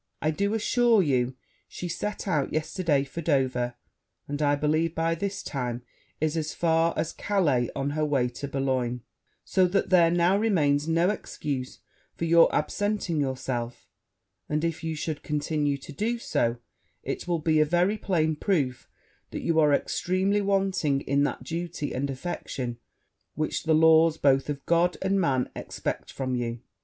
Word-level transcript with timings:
I 0.19 0.31
do 0.31 0.55
assure 0.55 1.03
you 1.03 1.35
she 1.67 1.87
set 1.87 2.27
out 2.27 2.51
yesterday 2.51 3.03
for 3.03 3.21
Dover, 3.21 3.75
and 4.27 4.41
I 4.41 4.55
believe 4.55 4.95
by 4.95 5.13
this 5.13 5.43
time 5.43 5.83
is 6.19 6.35
as 6.35 6.55
far 6.55 6.95
as 6.97 7.13
Calais 7.13 7.69
on 7.75 7.91
her 7.91 8.03
way 8.03 8.27
to 8.29 8.47
Bologne; 8.47 9.01
so 9.45 9.67
that 9.67 9.91
there 9.91 10.09
now 10.09 10.35
remains 10.39 10.87
no 10.87 11.11
excuse 11.11 11.81
for 12.15 12.25
your 12.25 12.49
absenting 12.51 13.19
yourself: 13.21 13.85
and 14.49 14.63
if 14.63 14.83
you 14.83 14.95
should 14.95 15.21
continue 15.21 15.77
to 15.77 15.93
do 15.93 16.17
so, 16.17 16.57
it 17.03 17.27
will 17.27 17.37
be 17.37 17.59
a 17.59 17.63
very 17.63 17.99
plain 17.99 18.35
proof 18.35 18.89
that 19.29 19.43
you 19.43 19.59
are 19.59 19.71
extremely 19.71 20.41
wanting 20.41 21.01
in 21.01 21.25
that 21.25 21.43
duty 21.43 21.93
and 21.93 22.09
affection 22.09 22.79
which 23.35 23.65
the 23.65 23.75
laws 23.75 24.17
both 24.17 24.49
of 24.49 24.65
God 24.65 24.97
and 25.03 25.21
man 25.21 25.47
expect 25.55 26.11
from 26.11 26.33
you. 26.33 26.59